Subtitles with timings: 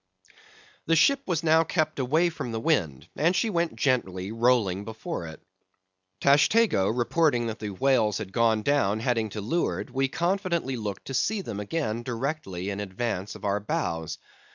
[0.87, 5.27] The ship was now kept away from the wind, and she went gently rolling before
[5.27, 5.39] it.
[6.21, 11.13] Tashtego reporting that the whales had gone down heading to leeward, we confidently looked to
[11.13, 14.17] see them again directly in advance of our bows.